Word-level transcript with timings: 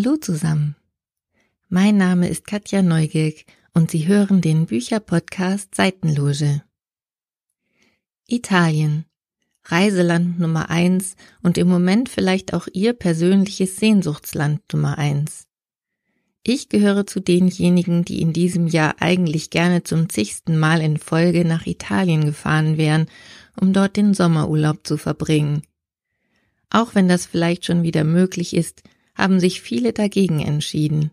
Hallo 0.00 0.16
zusammen. 0.16 0.76
Mein 1.68 1.96
Name 1.96 2.28
ist 2.28 2.46
Katja 2.46 2.82
Neugierk 2.82 3.34
und 3.74 3.90
Sie 3.90 4.06
hören 4.06 4.40
den 4.40 4.66
Bücherpodcast 4.66 5.74
Seitenloge. 5.74 6.62
Italien. 8.28 9.06
Reiseland 9.64 10.38
Nummer 10.38 10.70
eins 10.70 11.16
und 11.42 11.58
im 11.58 11.66
Moment 11.66 12.08
vielleicht 12.08 12.54
auch 12.54 12.68
Ihr 12.72 12.92
persönliches 12.92 13.78
Sehnsuchtsland 13.78 14.60
Nummer 14.72 14.98
eins. 14.98 15.48
Ich 16.44 16.68
gehöre 16.68 17.08
zu 17.08 17.18
denjenigen, 17.18 18.04
die 18.04 18.22
in 18.22 18.32
diesem 18.32 18.68
Jahr 18.68 18.94
eigentlich 19.00 19.50
gerne 19.50 19.82
zum 19.82 20.08
zigsten 20.08 20.56
Mal 20.60 20.80
in 20.80 20.98
Folge 20.98 21.44
nach 21.44 21.66
Italien 21.66 22.24
gefahren 22.24 22.76
wären, 22.76 23.06
um 23.60 23.72
dort 23.72 23.96
den 23.96 24.14
Sommerurlaub 24.14 24.86
zu 24.86 24.96
verbringen. 24.96 25.62
Auch 26.70 26.94
wenn 26.94 27.08
das 27.08 27.26
vielleicht 27.26 27.64
schon 27.64 27.82
wieder 27.82 28.04
möglich 28.04 28.54
ist, 28.54 28.84
haben 29.18 29.40
sich 29.40 29.60
viele 29.60 29.92
dagegen 29.92 30.40
entschieden. 30.40 31.10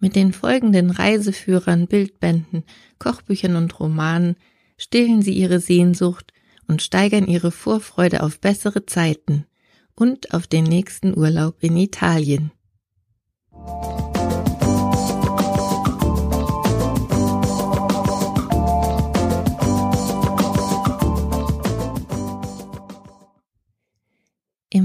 Mit 0.00 0.16
den 0.16 0.32
folgenden 0.32 0.90
Reiseführern, 0.90 1.86
Bildbänden, 1.86 2.64
Kochbüchern 2.98 3.54
und 3.54 3.78
Romanen 3.78 4.34
stillen 4.76 5.22
sie 5.22 5.34
ihre 5.34 5.60
Sehnsucht 5.60 6.32
und 6.66 6.82
steigern 6.82 7.26
ihre 7.26 7.52
Vorfreude 7.52 8.22
auf 8.22 8.40
bessere 8.40 8.86
Zeiten 8.86 9.46
und 9.94 10.34
auf 10.34 10.46
den 10.48 10.64
nächsten 10.64 11.16
Urlaub 11.16 11.56
in 11.60 11.76
Italien. 11.76 12.50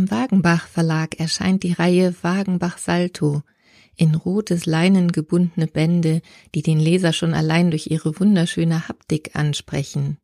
Im 0.08 0.12
Wagenbach 0.12 0.70
Verlag 0.70 1.20
erscheint 1.20 1.64
die 1.64 1.74
Reihe 1.74 2.16
Wagenbach 2.22 2.78
Salto 2.78 3.42
in 3.98 4.16
rotes 4.16 4.66
Leinen 4.66 5.12
gebundene 5.12 5.68
Bände, 5.68 6.22
die 6.56 6.62
den 6.62 6.80
Leser 6.80 7.12
schon 7.12 7.34
allein 7.34 7.72
durch 7.72 7.88
ihre 7.88 8.18
wunderschöne 8.18 8.88
Haptik 8.88 9.36
ansprechen. 9.36 10.18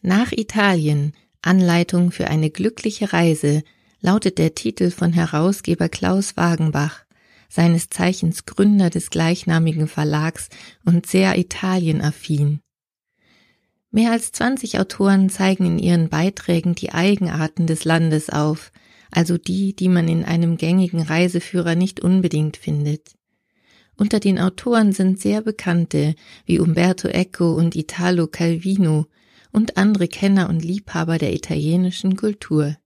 Nach 0.00 0.32
Italien 0.32 1.12
Anleitung 1.42 2.12
für 2.12 2.28
eine 2.28 2.48
glückliche 2.48 3.12
Reise 3.12 3.62
lautet 4.00 4.38
der 4.38 4.54
Titel 4.54 4.90
von 4.90 5.12
Herausgeber 5.12 5.90
Klaus 5.90 6.38
Wagenbach, 6.38 7.04
seines 7.50 7.90
Zeichens 7.90 8.46
Gründer 8.46 8.88
des 8.88 9.10
gleichnamigen 9.10 9.86
Verlags 9.86 10.48
und 10.86 11.04
sehr 11.04 11.36
italienaffin. 11.36 12.60
Mehr 13.90 14.12
als 14.12 14.32
20 14.32 14.78
Autoren 14.78 15.30
zeigen 15.30 15.64
in 15.64 15.78
ihren 15.78 16.08
Beiträgen 16.08 16.74
die 16.74 16.92
Eigenarten 16.92 17.66
des 17.66 17.84
Landes 17.84 18.28
auf, 18.28 18.70
also 19.10 19.38
die, 19.38 19.74
die 19.74 19.88
man 19.88 20.08
in 20.08 20.24
einem 20.24 20.58
gängigen 20.58 21.00
Reiseführer 21.00 21.74
nicht 21.74 22.00
unbedingt 22.00 22.56
findet. 22.58 23.14
Unter 23.96 24.20
den 24.20 24.38
Autoren 24.38 24.92
sind 24.92 25.18
sehr 25.18 25.40
bekannte 25.40 26.14
wie 26.44 26.60
Umberto 26.60 27.08
Eco 27.08 27.54
und 27.54 27.74
Italo 27.74 28.26
Calvino 28.26 29.06
und 29.50 29.76
andere 29.76 30.06
Kenner 30.06 30.48
und 30.48 30.64
Liebhaber 30.64 31.18
der 31.18 31.32
italienischen 31.34 32.16
Kultur. 32.16 32.76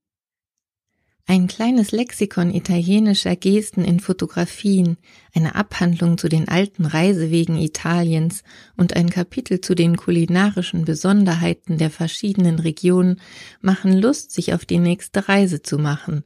Ein 1.27 1.47
kleines 1.47 1.93
Lexikon 1.93 2.53
italienischer 2.53 3.37
Gesten 3.37 3.85
in 3.85 4.01
Fotografien, 4.01 4.97
eine 5.33 5.55
Abhandlung 5.55 6.19
zu 6.19 6.29
den 6.29 6.49
alten 6.49 6.85
Reisewegen 6.85 7.57
Italiens 7.59 8.43
und 8.77 8.97
ein 8.97 9.09
Kapitel 9.09 9.61
zu 9.61 9.77
den 9.77 9.97
kulinarischen 9.97 10.85
Besonderheiten 10.85 11.79
der 11.79 11.91
verschiedenen 11.91 12.59
Regionen 12.59 13.21
machen 13.61 13.97
Lust, 13.97 14.33
sich 14.33 14.53
auf 14.53 14.65
die 14.65 14.81
nächste 14.81 15.29
Reise 15.29 15.63
zu 15.63 15.79
machen, 15.79 16.25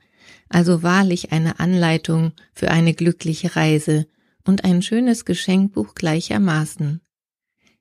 also 0.48 0.82
wahrlich 0.82 1.30
eine 1.30 1.60
Anleitung 1.60 2.32
für 2.54 2.70
eine 2.70 2.94
glückliche 2.94 3.54
Reise 3.54 4.06
und 4.46 4.64
ein 4.64 4.80
schönes 4.80 5.26
Geschenkbuch 5.26 5.94
gleichermaßen. 5.94 7.02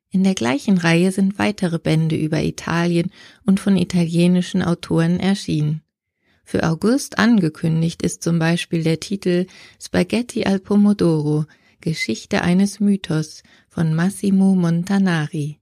In 0.10 0.24
der 0.26 0.36
gleichen 0.36 0.78
Reihe 0.78 1.14
sind 1.14 1.40
weitere 1.40 1.80
Bände 1.80 2.18
über 2.18 2.44
Italien 2.44 3.12
und 3.46 3.62
von 3.62 3.78
italienischen 3.78 4.62
Autoren 4.62 5.20
erschienen. 5.20 5.82
Für 6.46 6.64
August 6.64 7.18
angekündigt 7.18 8.04
ist 8.04 8.22
zum 8.22 8.38
Beispiel 8.38 8.84
der 8.84 9.00
Titel 9.00 9.48
Spaghetti 9.82 10.46
al 10.46 10.60
Pomodoro, 10.60 11.46
Geschichte 11.82 12.44
eines 12.44 12.80
Mythos 12.80 13.42
von 13.68 13.96
Massimo 13.96 14.54
Montanari. 14.54 15.60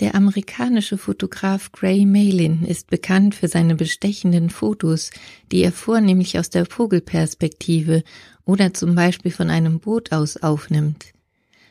Der 0.00 0.14
amerikanische 0.14 0.96
Fotograf 0.96 1.72
Gray 1.72 2.06
Malin 2.06 2.64
ist 2.64 2.88
bekannt 2.88 3.34
für 3.34 3.48
seine 3.48 3.74
bestechenden 3.74 4.48
Fotos, 4.48 5.10
die 5.50 5.62
er 5.62 5.72
vornehmlich 5.72 6.38
aus 6.38 6.50
der 6.50 6.66
Vogelperspektive 6.66 8.04
oder 8.44 8.72
zum 8.72 8.94
Beispiel 8.94 9.32
von 9.32 9.50
einem 9.50 9.80
Boot 9.80 10.12
aus 10.12 10.36
aufnimmt. 10.36 11.06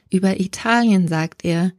Über 0.09 0.41
Italien 0.41 1.07
sagt 1.07 1.45
er, 1.45 1.71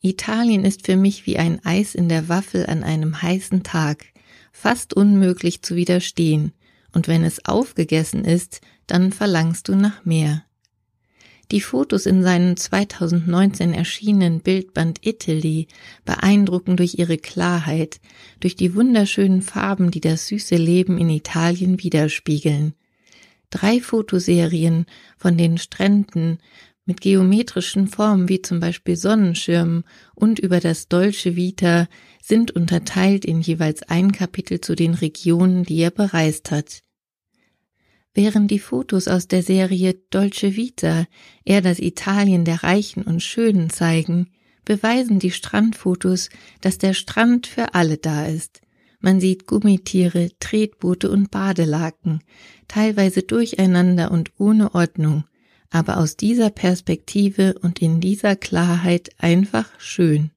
Italien 0.00 0.64
ist 0.64 0.86
für 0.86 0.96
mich 0.96 1.26
wie 1.26 1.36
ein 1.36 1.62
Eis 1.66 1.94
in 1.94 2.08
der 2.08 2.30
Waffel 2.30 2.64
an 2.64 2.82
einem 2.82 3.20
heißen 3.20 3.62
Tag, 3.62 4.06
fast 4.52 4.94
unmöglich 4.94 5.60
zu 5.60 5.76
widerstehen, 5.76 6.52
und 6.92 7.08
wenn 7.08 7.24
es 7.24 7.44
aufgegessen 7.44 8.24
ist, 8.24 8.62
dann 8.86 9.12
verlangst 9.12 9.68
du 9.68 9.76
nach 9.76 10.04
mehr. 10.04 10.44
Die 11.50 11.60
Fotos 11.60 12.06
in 12.06 12.22
seinem 12.22 12.56
2019 12.56 13.74
erschienenen 13.74 14.40
Bildband 14.40 15.04
Italy 15.04 15.66
beeindrucken 16.04 16.76
durch 16.76 16.98
ihre 16.98 17.18
Klarheit, 17.18 18.00
durch 18.38 18.54
die 18.54 18.76
wunderschönen 18.76 19.42
Farben, 19.42 19.90
die 19.90 20.00
das 20.00 20.28
süße 20.28 20.54
Leben 20.54 20.96
in 20.96 21.10
Italien 21.10 21.82
widerspiegeln. 21.82 22.74
Drei 23.50 23.80
Fotoserien 23.80 24.86
von 25.16 25.36
den 25.36 25.58
Stränden 25.58 26.38
mit 26.84 27.00
geometrischen 27.00 27.88
Formen 27.88 28.28
wie 28.28 28.42
zum 28.42 28.60
Beispiel 28.60 28.96
Sonnenschirmen 28.96 29.82
und 30.14 30.38
über 30.38 30.60
das 30.60 30.86
Dolce 30.86 31.34
Vita 31.34 31.88
sind 32.22 32.52
unterteilt 32.52 33.24
in 33.24 33.40
jeweils 33.40 33.82
ein 33.82 34.12
Kapitel 34.12 34.60
zu 34.60 34.76
den 34.76 34.94
Regionen, 34.94 35.64
die 35.64 35.78
er 35.78 35.90
bereist 35.90 36.52
hat. 36.52 36.82
Während 38.12 38.50
die 38.50 38.58
Fotos 38.58 39.06
aus 39.06 39.28
der 39.28 39.42
Serie 39.42 39.94
Dolce 40.10 40.56
Vita 40.56 41.06
eher 41.44 41.60
das 41.60 41.78
Italien 41.78 42.44
der 42.44 42.62
Reichen 42.64 43.04
und 43.04 43.22
Schönen 43.22 43.70
zeigen, 43.70 44.30
beweisen 44.64 45.18
die 45.18 45.30
Strandfotos, 45.30 46.28
dass 46.60 46.78
der 46.78 46.94
Strand 46.94 47.46
für 47.46 47.74
alle 47.74 47.98
da 47.98 48.26
ist. 48.26 48.60
Man 49.00 49.20
sieht 49.20 49.46
Gummitiere, 49.46 50.30
Tretboote 50.40 51.10
und 51.10 51.30
Badelaken, 51.30 52.20
teilweise 52.68 53.22
durcheinander 53.22 54.10
und 54.10 54.32
ohne 54.38 54.74
Ordnung, 54.74 55.24
aber 55.70 55.96
aus 55.96 56.16
dieser 56.16 56.50
Perspektive 56.50 57.54
und 57.62 57.80
in 57.80 58.00
dieser 58.00 58.36
Klarheit 58.36 59.10
einfach 59.18 59.68
schön. 59.78 60.32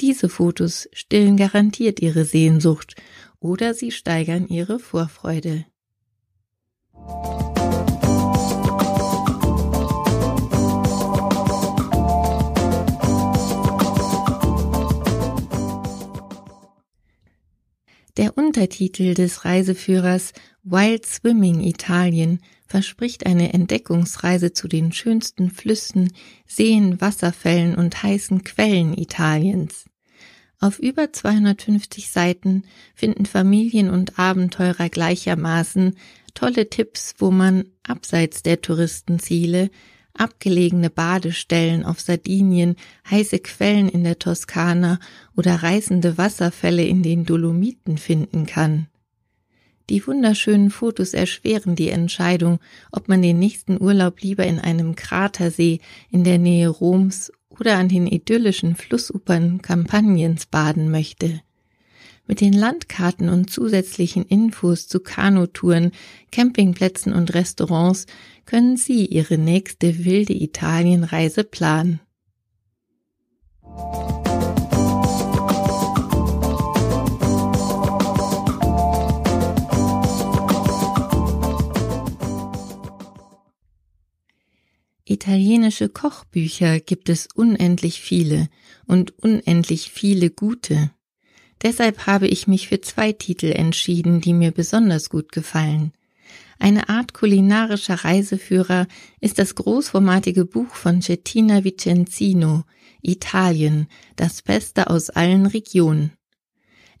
Diese 0.00 0.28
Fotos 0.28 0.88
stillen 0.92 1.36
garantiert 1.36 2.00
ihre 2.00 2.24
Sehnsucht 2.24 2.94
oder 3.40 3.74
sie 3.74 3.90
steigern 3.90 4.46
ihre 4.46 4.78
Vorfreude. 4.78 5.66
Der 18.18 18.36
Untertitel 18.36 19.14
des 19.14 19.44
Reiseführers 19.44 20.32
Wild 20.64 21.06
Swimming 21.06 21.60
Italien 21.60 22.40
verspricht 22.66 23.24
eine 23.26 23.52
Entdeckungsreise 23.54 24.52
zu 24.52 24.66
den 24.66 24.90
schönsten 24.90 25.52
Flüssen, 25.52 26.12
Seen, 26.44 27.00
Wasserfällen 27.00 27.76
und 27.76 28.02
heißen 28.02 28.42
Quellen 28.42 28.98
Italiens. 28.98 29.84
Auf 30.58 30.80
über 30.80 31.12
250 31.12 32.10
Seiten 32.10 32.64
finden 32.92 33.24
Familien 33.24 33.88
und 33.88 34.18
Abenteurer 34.18 34.88
gleichermaßen 34.88 35.94
tolle 36.38 36.70
Tipps, 36.70 37.16
wo 37.18 37.32
man 37.32 37.64
abseits 37.82 38.44
der 38.44 38.60
Touristenziele 38.60 39.70
abgelegene 40.14 40.90
Badestellen 40.90 41.84
auf 41.84 42.00
Sardinien, 42.00 42.76
heiße 43.10 43.40
Quellen 43.40 43.88
in 43.88 44.04
der 44.04 44.18
Toskana 44.18 45.00
oder 45.36 45.56
reißende 45.56 46.18
Wasserfälle 46.18 46.84
in 46.84 47.02
den 47.02 47.24
Dolomiten 47.24 47.98
finden 47.98 48.46
kann. 48.46 48.86
Die 49.90 50.06
wunderschönen 50.06 50.70
Fotos 50.70 51.14
erschweren 51.14 51.74
die 51.74 51.88
Entscheidung, 51.88 52.60
ob 52.92 53.08
man 53.08 53.22
den 53.22 53.38
nächsten 53.38 53.80
Urlaub 53.80 54.20
lieber 54.20 54.46
in 54.46 54.60
einem 54.60 54.94
Kratersee 54.94 55.80
in 56.10 56.24
der 56.24 56.38
Nähe 56.38 56.68
Roms 56.68 57.32
oder 57.48 57.78
an 57.78 57.88
den 57.88 58.06
idyllischen 58.06 58.76
Flussufern 58.76 59.62
Kampaniens 59.62 60.46
baden 60.46 60.90
möchte. 60.90 61.40
Mit 62.28 62.42
den 62.42 62.52
Landkarten 62.52 63.30
und 63.30 63.48
zusätzlichen 63.50 64.22
Infos 64.22 64.86
zu 64.86 65.00
Kanutouren, 65.00 65.92
Campingplätzen 66.30 67.14
und 67.14 67.32
Restaurants 67.32 68.04
können 68.44 68.76
Sie 68.76 69.06
Ihre 69.06 69.38
nächste 69.38 70.04
wilde 70.04 70.34
Italienreise 70.34 71.42
planen. 71.42 72.00
Italienische 85.06 85.88
Kochbücher 85.88 86.80
gibt 86.80 87.08
es 87.08 87.26
unendlich 87.34 88.02
viele 88.02 88.50
und 88.86 89.18
unendlich 89.18 89.90
viele 89.90 90.28
gute. 90.28 90.90
Deshalb 91.62 92.06
habe 92.06 92.28
ich 92.28 92.46
mich 92.46 92.68
für 92.68 92.80
zwei 92.80 93.12
Titel 93.12 93.52
entschieden, 93.52 94.20
die 94.20 94.32
mir 94.32 94.52
besonders 94.52 95.10
gut 95.10 95.32
gefallen. 95.32 95.92
Eine 96.60 96.88
Art 96.88 97.14
kulinarischer 97.14 98.04
Reiseführer 98.04 98.86
ist 99.20 99.38
das 99.38 99.54
großformatige 99.54 100.44
Buch 100.44 100.74
von 100.74 101.02
Cettina 101.02 101.62
Vicenzino, 101.64 102.64
Italien, 103.00 103.86
das 104.16 104.42
Beste 104.42 104.90
aus 104.90 105.10
allen 105.10 105.46
Regionen. 105.46 106.12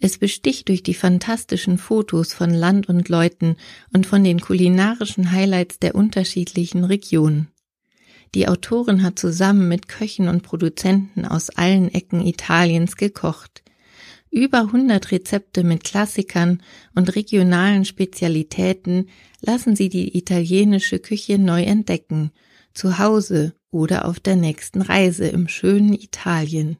Es 0.00 0.18
besticht 0.18 0.68
durch 0.68 0.84
die 0.84 0.94
fantastischen 0.94 1.76
Fotos 1.76 2.32
von 2.32 2.50
Land 2.54 2.88
und 2.88 3.08
Leuten 3.08 3.56
und 3.92 4.06
von 4.06 4.22
den 4.22 4.40
kulinarischen 4.40 5.32
Highlights 5.32 5.80
der 5.80 5.96
unterschiedlichen 5.96 6.84
Regionen. 6.84 7.48
Die 8.34 8.46
Autorin 8.46 9.02
hat 9.02 9.18
zusammen 9.18 9.66
mit 9.66 9.88
Köchen 9.88 10.28
und 10.28 10.42
Produzenten 10.42 11.24
aus 11.24 11.50
allen 11.50 11.92
Ecken 11.92 12.24
Italiens 12.24 12.96
gekocht. 12.96 13.62
Über 14.30 14.60
100 14.60 15.10
Rezepte 15.10 15.64
mit 15.64 15.84
Klassikern 15.84 16.62
und 16.94 17.16
regionalen 17.16 17.84
Spezialitäten 17.84 19.08
lassen 19.40 19.74
Sie 19.74 19.88
die 19.88 20.16
italienische 20.16 20.98
Küche 20.98 21.38
neu 21.38 21.62
entdecken, 21.62 22.30
zu 22.74 22.98
Hause 22.98 23.54
oder 23.70 24.04
auf 24.04 24.20
der 24.20 24.36
nächsten 24.36 24.82
Reise 24.82 25.26
im 25.28 25.48
schönen 25.48 25.94
Italien. 25.94 26.76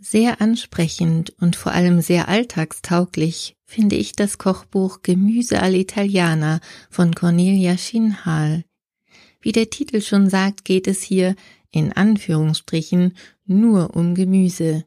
Sehr 0.00 0.40
ansprechend 0.40 1.30
und 1.40 1.54
vor 1.54 1.70
allem 1.70 2.00
sehr 2.00 2.26
alltagstauglich 2.26 3.54
finde 3.70 3.94
ich 3.94 4.14
das 4.14 4.36
Kochbuch 4.36 5.02
Gemüse 5.02 5.62
all'Italiana 5.62 6.60
von 6.90 7.14
Cornelia 7.14 7.78
Schinhal. 7.78 8.64
Wie 9.40 9.52
der 9.52 9.70
Titel 9.70 10.00
schon 10.00 10.28
sagt, 10.28 10.64
geht 10.64 10.88
es 10.88 11.02
hier 11.02 11.36
in 11.70 11.92
Anführungsstrichen 11.92 13.16
nur 13.46 13.94
um 13.94 14.16
Gemüse. 14.16 14.84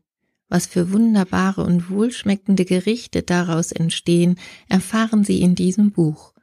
Was 0.50 0.68
für 0.68 0.92
wunderbare 0.92 1.64
und 1.64 1.90
wohlschmeckende 1.90 2.66
Gerichte 2.66 3.24
daraus 3.24 3.72
entstehen, 3.72 4.36
erfahren 4.68 5.24
Sie 5.24 5.42
in 5.42 5.56
diesem 5.56 5.92
Buch. 5.92 6.34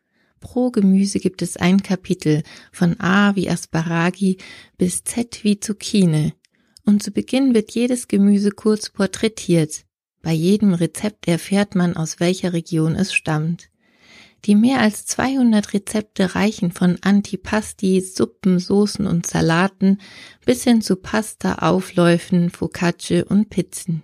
Pro 0.40 0.70
Gemüse 0.70 1.20
gibt 1.20 1.42
es 1.42 1.58
ein 1.58 1.82
Kapitel, 1.82 2.42
von 2.72 2.98
A 3.00 3.36
wie 3.36 3.50
Asparagi 3.50 4.38
bis 4.78 5.04
Z 5.04 5.44
wie 5.44 5.60
Zucchini, 5.60 6.32
und 6.86 7.02
zu 7.02 7.10
Beginn 7.10 7.52
wird 7.52 7.72
jedes 7.72 8.08
Gemüse 8.08 8.50
kurz 8.50 8.88
porträtiert. 8.88 9.84
Bei 10.22 10.32
jedem 10.32 10.74
Rezept 10.74 11.28
erfährt 11.28 11.74
man, 11.74 11.96
aus 11.96 12.20
welcher 12.20 12.52
Region 12.52 12.94
es 12.94 13.14
stammt. 13.14 13.70
Die 14.46 14.54
mehr 14.54 14.80
als 14.80 15.04
200 15.06 15.74
Rezepte 15.74 16.34
reichen 16.34 16.72
von 16.72 16.98
Antipasti, 17.02 18.00
Suppen, 18.00 18.58
Soßen 18.58 19.06
und 19.06 19.26
Salaten 19.26 19.98
bis 20.46 20.64
hin 20.64 20.80
zu 20.80 20.96
Pasta, 20.96 21.56
Aufläufen, 21.56 22.50
Focacce 22.50 23.24
und 23.24 23.50
Pizzen. 23.50 24.02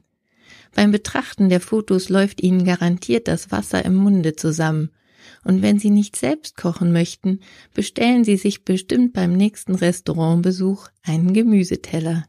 Beim 0.74 0.92
Betrachten 0.92 1.48
der 1.48 1.60
Fotos 1.60 2.10
läuft 2.10 2.42
Ihnen 2.42 2.66
garantiert 2.66 3.28
das 3.28 3.50
Wasser 3.50 3.82
im 3.84 3.94
Munde 3.94 4.36
zusammen. 4.36 4.90
Und 5.42 5.62
wenn 5.62 5.78
Sie 5.78 5.90
nicht 5.90 6.16
selbst 6.16 6.56
kochen 6.56 6.92
möchten, 6.92 7.40
bestellen 7.72 8.24
Sie 8.24 8.36
sich 8.36 8.64
bestimmt 8.64 9.14
beim 9.14 9.32
nächsten 9.32 9.74
Restaurantbesuch 9.74 10.88
einen 11.02 11.32
Gemüseteller. 11.32 12.26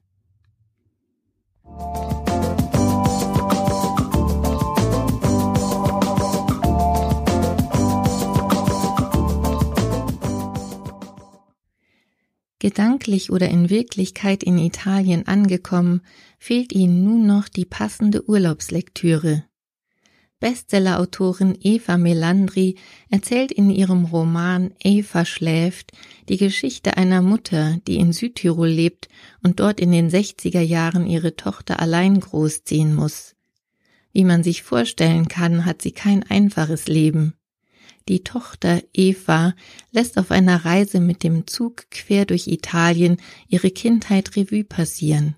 Gedanklich 12.60 13.32
oder 13.32 13.50
in 13.50 13.70
Wirklichkeit 13.70 14.42
in 14.44 14.58
Italien 14.58 15.28
angekommen, 15.28 16.02
fehlt 16.40 16.74
ihnen 16.74 17.04
nun 17.04 17.28
noch 17.28 17.50
die 17.50 17.66
passende 17.66 18.28
Urlaubslektüre. 18.28 19.44
Bestsellerautorin 20.40 21.58
Eva 21.62 21.98
Melandri 21.98 22.76
erzählt 23.10 23.52
in 23.52 23.72
ihrem 23.72 24.06
Roman 24.06 24.72
Eva 24.84 25.26
schläft 25.26 25.92
die 26.30 26.38
Geschichte 26.38 26.96
einer 26.96 27.24
Mutter, 27.24 27.78
die 27.88 27.98
in 27.98 28.14
Südtirol 28.14 28.68
lebt 28.68 29.08
und 29.42 29.60
dort 29.60 29.80
in 29.80 29.92
den 29.92 30.12
60er 30.12 30.62
Jahren 30.62 31.08
ihre 31.08 31.36
Tochter 31.36 31.80
allein 31.80 32.20
großziehen 32.20 32.94
muss. 32.94 33.36
Wie 34.14 34.24
man 34.24 34.44
sich 34.44 34.62
vorstellen 34.62 35.28
kann, 35.28 35.66
hat 35.66 35.82
sie 35.82 35.92
kein 35.92 36.24
einfaches 36.24 36.88
Leben. 36.88 37.34
Die 38.08 38.24
Tochter 38.24 38.82
Eva 38.94 39.54
lässt 39.92 40.18
auf 40.18 40.32
einer 40.32 40.64
Reise 40.64 41.00
mit 41.00 41.24
dem 41.24 41.46
Zug 41.46 41.90
quer 41.92 42.26
durch 42.26 42.48
Italien 42.48 43.18
ihre 43.50 43.70
Kindheit 43.70 44.36
Revue 44.36 44.64
passieren. 44.64 45.36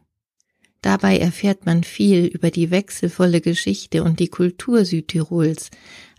Dabei 0.82 1.18
erfährt 1.18 1.66
man 1.66 1.84
viel 1.84 2.26
über 2.26 2.52
die 2.52 2.72
wechselvolle 2.72 3.42
Geschichte 3.42 4.04
und 4.04 4.20
die 4.20 4.30
Kultur 4.30 4.86
Südtirols, 4.86 5.72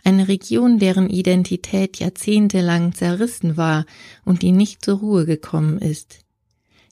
eine 0.03 0.27
Region, 0.27 0.77
deren 0.77 1.09
Identität 1.09 1.97
jahrzehntelang 1.99 2.93
zerrissen 2.93 3.57
war 3.57 3.85
und 4.23 4.41
die 4.41 4.51
nicht 4.51 4.83
zur 4.83 4.99
Ruhe 4.99 5.25
gekommen 5.25 5.79
ist. 5.79 6.19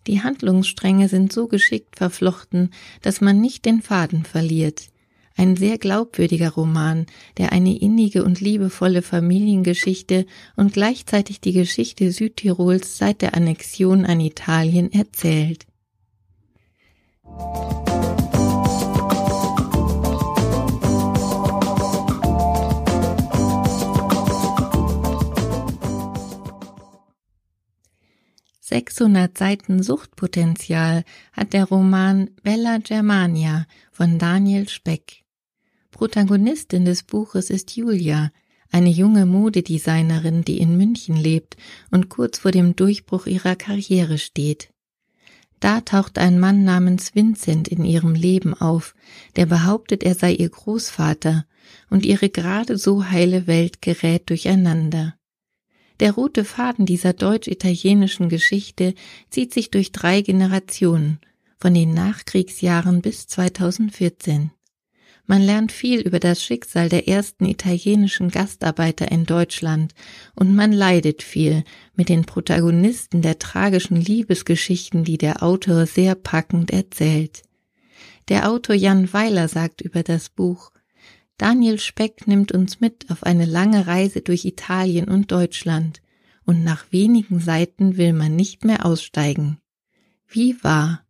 Die 0.07 0.23
Handlungsstränge 0.23 1.09
sind 1.09 1.31
so 1.31 1.47
geschickt 1.47 1.97
verflochten, 1.97 2.71
dass 3.01 3.21
man 3.21 3.39
nicht 3.39 3.65
den 3.65 3.81
Faden 3.81 4.23
verliert. 4.23 4.88
Ein 5.39 5.56
sehr 5.56 5.77
glaubwürdiger 5.77 6.50
Roman, 6.50 7.06
der 7.38 7.53
eine 7.53 7.80
innige 7.80 8.25
und 8.25 8.41
liebevolle 8.41 9.01
Familiengeschichte 9.01 10.25
und 10.57 10.73
gleichzeitig 10.73 11.40
die 11.40 11.54
Geschichte 11.54 12.11
Südtirols 12.11 12.97
seit 12.97 13.21
der 13.21 13.35
Annexion 13.35 14.04
an 14.04 14.19
Italien 14.19 14.92
erzählt. 14.92 15.66
600 28.59 29.37
Seiten 29.37 29.81
Suchtpotenzial 29.81 31.06
hat 31.31 31.54
der 31.54 31.64
Roman 31.64 32.30
Bella 32.44 32.80
Germania 32.80 33.68
von 33.94 34.19
Daniel 34.19 34.68
Speck. 34.68 35.23
Protagonistin 35.99 36.85
des 36.85 37.03
Buches 37.03 37.49
ist 37.49 37.75
Julia, 37.75 38.31
eine 38.71 38.87
junge 38.87 39.25
Modedesignerin, 39.25 40.45
die 40.45 40.59
in 40.59 40.77
München 40.77 41.18
lebt 41.18 41.57
und 41.91 42.07
kurz 42.07 42.39
vor 42.39 42.51
dem 42.51 42.73
Durchbruch 42.73 43.25
ihrer 43.25 43.57
Karriere 43.57 44.18
steht. 44.18 44.69
Da 45.59 45.81
taucht 45.81 46.18
ein 46.18 46.39
Mann 46.39 46.63
namens 46.63 47.15
Vincent 47.15 47.68
in 47.68 47.83
ihrem 47.83 48.15
Leben 48.15 48.53
auf, 48.53 48.95
der 49.35 49.45
behauptet, 49.45 50.06
er 50.06 50.15
sei 50.15 50.31
ihr 50.31 50.47
Großvater, 50.47 51.45
und 51.89 52.06
ihre 52.06 52.29
gerade 52.29 52.77
so 52.77 53.09
heile 53.09 53.45
Welt 53.45 53.81
gerät 53.81 54.29
durcheinander. 54.29 55.15
Der 55.99 56.13
rote 56.13 56.45
Faden 56.45 56.85
dieser 56.85 57.11
deutsch-italienischen 57.11 58.29
Geschichte 58.29 58.94
zieht 59.29 59.53
sich 59.53 59.69
durch 59.69 59.91
drei 59.91 60.21
Generationen, 60.21 61.19
von 61.59 61.73
den 61.73 61.94
Nachkriegsjahren 61.94 63.01
bis 63.01 63.27
2014. 63.27 64.51
Man 65.30 65.44
lernt 65.44 65.71
viel 65.71 66.00
über 66.00 66.19
das 66.19 66.44
Schicksal 66.44 66.90
der 66.90 67.07
ersten 67.07 67.45
italienischen 67.45 68.31
Gastarbeiter 68.31 69.12
in 69.12 69.28
Deutschland 69.28 69.94
und 70.33 70.56
man 70.56 70.71
leidet 70.71 71.21
viel 71.21 71.64
mit 71.95 72.09
den 72.09 72.26
Protagonisten 72.26 73.21
der 73.21 73.38
tragischen 73.38 73.98
Liebesgeschichten, 73.98 75.04
die 75.04 75.19
der 75.19 75.44
Autor 75.44 75.86
sehr 75.86 76.16
packend 76.16 76.71
erzählt. 76.71 77.44
Der 78.30 78.50
Autor 78.50 78.74
Jan 78.74 79.14
Weiler 79.14 79.48
sagt 79.48 79.81
über 79.81 80.02
das 80.02 80.30
Buch, 80.30 80.71
Daniel 81.38 81.78
Speck 81.78 82.26
nimmt 82.26 82.52
uns 82.52 82.80
mit 82.80 83.06
auf 83.12 83.21
eine 83.21 83.45
lange 83.45 83.86
Reise 83.86 84.21
durch 84.21 84.45
Italien 84.45 85.07
und 85.07 85.31
Deutschland, 85.31 86.02
und 86.44 86.64
nach 86.64 86.92
wenigen 86.92 87.40
Seiten 87.40 87.98
will 87.98 88.14
man 88.14 88.36
nicht 88.36 88.66
mehr 88.66 88.83
aussteigen. 88.83 89.59
Wie 90.28 90.56
wahr. 90.64 91.06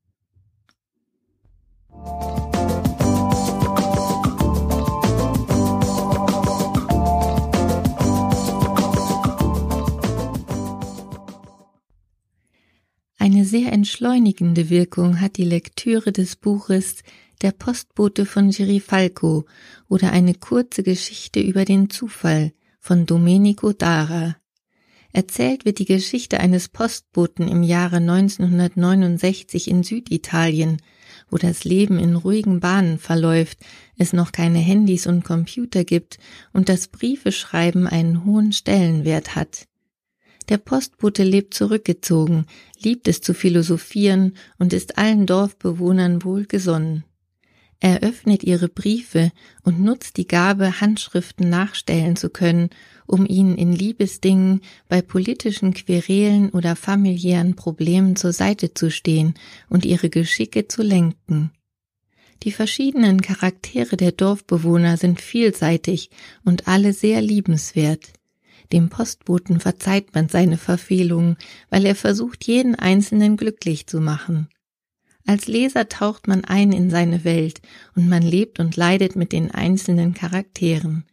Sehr 13.50 13.74
entschleunigende 13.74 14.70
Wirkung 14.70 15.20
hat 15.20 15.38
die 15.38 15.44
Lektüre 15.44 16.12
des 16.12 16.36
Buches 16.36 16.98
Der 17.41 17.51
Postbote 17.51 18.27
von 18.27 18.51
Girifalco 18.51 19.46
oder 19.88 20.12
eine 20.12 20.36
kurze 20.36 20.84
Geschichte 20.84 21.39
über 21.39 21.65
den 21.65 21.89
Zufall 21.89 22.53
von 22.79 23.08
Domenico 23.08 23.74
Dara. 23.74 24.36
Erzählt 25.13 25.65
wird 25.65 25.79
die 25.79 25.86
Geschichte 25.86 26.39
eines 26.39 26.70
Postboten 26.70 27.48
im 27.48 27.63
Jahre 27.63 27.96
1969 27.98 29.68
in 29.68 29.82
Süditalien, 29.82 30.77
wo 31.32 31.38
das 31.38 31.63
Leben 31.63 31.98
in 31.98 32.15
ruhigen 32.15 32.60
Bahnen 32.60 33.00
verläuft, 33.00 33.58
es 33.98 34.13
noch 34.13 34.32
keine 34.32 34.60
Handys 34.60 35.08
und 35.08 35.24
Computer 35.24 35.84
gibt 35.84 36.20
und 36.53 36.70
das 36.70 36.88
Briefeschreiben 36.88 37.88
einen 37.88 38.25
hohen 38.25 38.53
Stellenwert 38.53 39.36
hat. 39.36 39.65
Der 40.50 40.58
Postbote 40.58 41.24
lebt 41.24 41.53
zurückgezogen, 41.53 42.46
liebt 42.82 43.08
es 43.08 43.22
zu 43.22 43.36
philosophieren 43.36 44.34
und 44.58 44.74
ist 44.74 44.98
allen 44.98 45.27
Dorfbewohnern 45.27 46.24
wohlgesonnen. 46.24 47.03
Er 47.79 48.01
öffnet 48.01 48.44
ihre 48.44 48.68
Briefe 48.68 49.32
und 49.63 49.79
nutzt 49.79 50.18
die 50.18 50.27
Gabe, 50.27 50.82
Handschriften 50.82 51.50
nachstellen 51.50 52.18
zu 52.18 52.29
können, 52.29 52.72
um 53.06 53.25
ihnen 53.25 53.58
in 53.58 53.72
Liebesdingen, 53.72 54.62
bei 54.89 55.01
politischen 55.01 55.74
Querelen 55.74 56.50
oder 56.50 56.75
familiären 56.75 57.56
Problemen 57.56 58.18
zur 58.18 58.34
Seite 58.34 58.74
zu 58.74 58.91
stehen 58.91 59.36
und 59.70 59.86
ihre 59.86 60.10
Geschicke 60.10 60.68
zu 60.68 60.82
lenken. 60.82 61.51
Die 62.44 62.51
verschiedenen 62.51 63.22
Charaktere 63.22 63.98
der 63.98 64.12
Dorfbewohner 64.12 64.98
sind 64.98 65.22
vielseitig 65.22 66.10
und 66.44 66.68
alle 66.68 66.91
sehr 66.91 67.22
liebenswert. 67.22 68.19
Dem 68.72 68.90
Postboten 68.90 69.60
verzeiht 69.60 70.14
man 70.14 70.30
seine 70.30 70.58
Verfehlungen, 70.58 71.38
weil 71.70 71.86
er 71.86 71.96
versucht, 71.96 72.46
jeden 72.46 72.76
Einzelnen 72.76 73.36
glücklich 73.36 73.88
zu 73.88 74.00
machen. 74.00 74.50
Als 75.26 75.48
Leser 75.48 75.90
taucht 75.90 76.28
man 76.28 76.44
ein 76.44 76.72
in 76.72 76.90
seine 76.90 77.24
Welt 77.24 77.62
und 77.96 78.08
man 78.10 78.24
lebt 78.24 78.60
und 78.60 78.76
leidet 78.76 79.16
mit 79.16 79.32
den 79.32 79.52
einzelnen 79.52 80.14
Charakteren. 80.14 81.06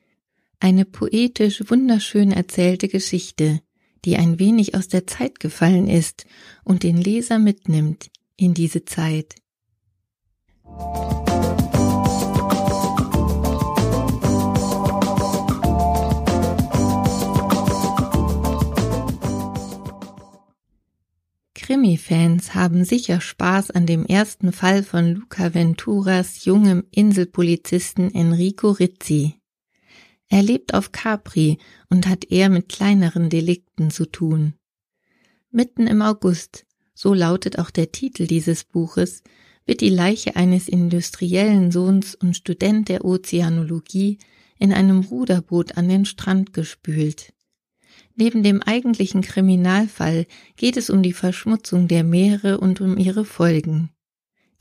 Eine 0.58 0.84
poetisch 0.84 1.62
wunderschön 1.68 2.32
erzählte 2.32 2.88
Geschichte, 2.88 3.60
die 4.04 4.16
ein 4.16 4.38
wenig 4.38 4.74
aus 4.74 4.88
der 4.88 5.06
Zeit 5.06 5.40
gefallen 5.40 5.88
ist 5.88 6.26
und 6.64 6.82
den 6.82 6.96
Leser 6.96 7.38
mitnimmt 7.38 8.10
in 8.36 8.54
diese 8.54 8.84
Zeit. 8.84 9.34
Krimi-Fans 21.66 22.54
haben 22.54 22.84
sicher 22.84 23.20
Spaß 23.20 23.72
an 23.72 23.86
dem 23.86 24.06
ersten 24.06 24.52
Fall 24.52 24.84
von 24.84 25.14
Luca 25.14 25.52
Venturas 25.52 26.44
jungem 26.44 26.84
Inselpolizisten 26.92 28.14
Enrico 28.14 28.70
Rizzi. 28.70 29.40
Er 30.28 30.44
lebt 30.44 30.74
auf 30.74 30.92
Capri 30.92 31.58
und 31.90 32.06
hat 32.06 32.30
eher 32.30 32.50
mit 32.50 32.68
kleineren 32.68 33.30
Delikten 33.30 33.90
zu 33.90 34.06
tun. 34.06 34.54
Mitten 35.50 35.88
im 35.88 36.02
August, 36.02 36.66
so 36.94 37.12
lautet 37.12 37.58
auch 37.58 37.72
der 37.72 37.90
Titel 37.90 38.28
dieses 38.28 38.62
Buches, 38.62 39.24
wird 39.64 39.80
die 39.80 39.90
Leiche 39.90 40.36
eines 40.36 40.68
industriellen 40.68 41.72
Sohns 41.72 42.14
und 42.14 42.36
Student 42.36 42.88
der 42.88 43.04
Ozeanologie 43.04 44.18
in 44.56 44.72
einem 44.72 45.00
Ruderboot 45.00 45.76
an 45.76 45.88
den 45.88 46.04
Strand 46.04 46.52
gespült. 46.52 47.32
Neben 48.16 48.42
dem 48.42 48.62
eigentlichen 48.62 49.20
Kriminalfall 49.20 50.26
geht 50.56 50.78
es 50.78 50.88
um 50.88 51.02
die 51.02 51.12
Verschmutzung 51.12 51.86
der 51.86 52.02
Meere 52.02 52.58
und 52.58 52.80
um 52.80 52.96
ihre 52.96 53.26
Folgen. 53.26 53.90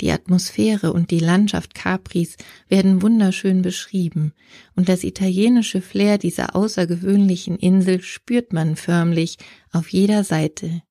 Die 0.02 0.12
Atmosphäre 0.12 0.92
und 0.92 1.10
die 1.10 1.20
Landschaft 1.20 1.74
Capris 1.74 2.36
werden 2.68 3.02
wunderschön 3.02 3.62
beschrieben, 3.62 4.34
und 4.76 4.90
das 4.90 5.06
italienische 5.06 5.80
Flair 5.80 6.18
dieser 6.18 6.54
außergewöhnlichen 6.54 7.56
Insel 7.56 8.02
spürt 8.02 8.52
man 8.52 8.76
förmlich 8.76 9.38
auf 9.72 9.88
jeder 9.88 10.26
Seite. 10.26 10.82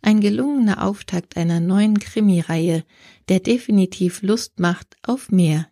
Ein 0.00 0.20
gelungener 0.20 0.82
Auftakt 0.82 1.36
einer 1.36 1.60
neuen 1.60 1.98
Krimireihe, 1.98 2.84
der 3.28 3.40
definitiv 3.40 4.22
Lust 4.22 4.58
macht 4.58 4.96
auf 5.02 5.30
mehr. 5.30 5.68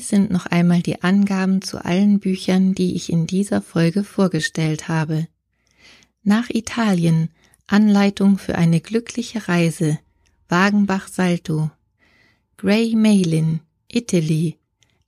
Dies 0.00 0.08
sind 0.08 0.30
noch 0.30 0.46
einmal 0.46 0.80
die 0.80 1.02
Angaben 1.02 1.60
zu 1.60 1.84
allen 1.84 2.20
Büchern, 2.20 2.74
die 2.74 2.94
ich 2.94 3.12
in 3.12 3.26
dieser 3.26 3.60
Folge 3.60 4.02
vorgestellt 4.02 4.88
habe. 4.88 5.28
Nach 6.22 6.48
Italien 6.48 7.28
Anleitung 7.66 8.38
für 8.38 8.54
eine 8.54 8.80
glückliche 8.80 9.46
Reise 9.46 9.98
Wagenbach 10.48 11.06
Salto. 11.06 11.70
Gray 12.56 12.96
Malin 12.96 13.60
Italy 13.88 14.56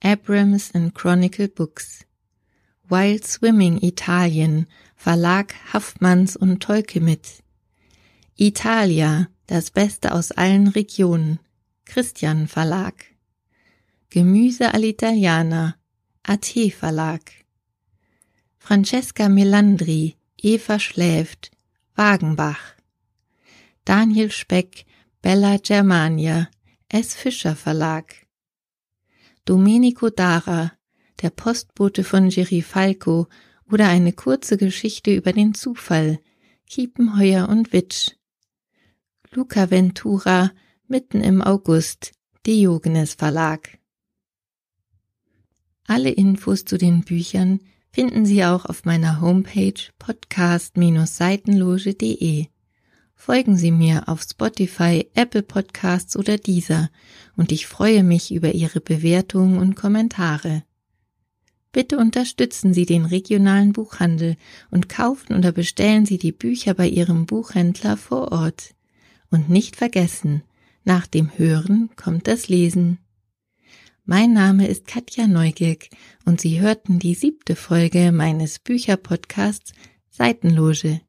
Abrams 0.02 0.74
and 0.74 0.94
Chronicle 0.94 1.48
Books. 1.48 2.04
Wild 2.86 3.26
Swimming 3.26 3.80
Italien 3.80 4.66
Verlag 4.94 5.54
Haffmanns 5.72 6.36
und 6.36 6.62
Tolkemit. 6.62 7.42
Italia 8.36 9.28
das 9.46 9.70
Beste 9.70 10.12
aus 10.12 10.32
allen 10.32 10.68
Regionen. 10.68 11.38
Christian 11.86 12.46
Verlag 12.46 13.11
Gemüse 14.12 14.74
all'Italiana, 14.74 15.76
AT 16.22 16.70
Verlag. 16.70 17.32
Francesca 18.58 19.30
Melandri, 19.30 20.16
Eva 20.36 20.78
schläft, 20.78 21.50
Wagenbach. 21.94 22.76
Daniel 23.86 24.30
Speck, 24.30 24.84
Bella 25.22 25.56
Germania, 25.56 26.50
S. 26.90 27.14
Fischer 27.14 27.56
Verlag. 27.56 28.26
Domenico 29.46 30.10
Dara, 30.10 30.72
der 31.22 31.30
Postbote 31.30 32.04
von 32.04 32.28
Gerifalco 32.28 33.28
oder 33.70 33.88
eine 33.88 34.12
kurze 34.12 34.58
Geschichte 34.58 35.14
über 35.14 35.32
den 35.32 35.54
Zufall, 35.54 36.20
Kiepenheuer 36.66 37.48
und 37.48 37.72
Witsch. 37.72 38.10
Luca 39.30 39.70
Ventura, 39.70 40.52
mitten 40.86 41.22
im 41.22 41.40
August, 41.40 42.12
Diogenes 42.44 43.14
Verlag. 43.14 43.78
Alle 45.94 46.08
Infos 46.08 46.64
zu 46.64 46.78
den 46.78 47.02
Büchern 47.02 47.60
finden 47.90 48.24
Sie 48.24 48.42
auch 48.46 48.64
auf 48.64 48.86
meiner 48.86 49.20
Homepage 49.20 49.74
podcast-seitenloge.de. 49.98 52.46
Folgen 53.14 53.58
Sie 53.58 53.70
mir 53.70 54.08
auf 54.08 54.22
Spotify, 54.22 55.06
Apple 55.12 55.42
Podcasts 55.42 56.16
oder 56.16 56.38
dieser 56.38 56.88
und 57.36 57.52
ich 57.52 57.66
freue 57.66 58.04
mich 58.04 58.32
über 58.32 58.54
Ihre 58.54 58.80
Bewertungen 58.80 59.58
und 59.58 59.76
Kommentare. 59.76 60.62
Bitte 61.72 61.98
unterstützen 61.98 62.72
Sie 62.72 62.86
den 62.86 63.04
regionalen 63.04 63.74
Buchhandel 63.74 64.38
und 64.70 64.88
kaufen 64.88 65.36
oder 65.36 65.52
bestellen 65.52 66.06
Sie 66.06 66.16
die 66.16 66.32
Bücher 66.32 66.72
bei 66.72 66.88
Ihrem 66.88 67.26
Buchhändler 67.26 67.98
vor 67.98 68.32
Ort. 68.32 68.74
Und 69.30 69.50
nicht 69.50 69.76
vergessen, 69.76 70.42
nach 70.84 71.06
dem 71.06 71.36
Hören 71.36 71.90
kommt 71.96 72.28
das 72.28 72.48
Lesen. 72.48 72.96
Mein 74.04 74.32
Name 74.32 74.66
ist 74.66 74.88
Katja 74.88 75.28
Neugierk 75.28 75.88
und 76.24 76.40
Sie 76.40 76.60
hörten 76.60 76.98
die 76.98 77.14
siebte 77.14 77.54
Folge 77.54 78.10
meines 78.10 78.58
Bücherpodcasts 78.58 79.74
Seitenloge. 80.10 81.00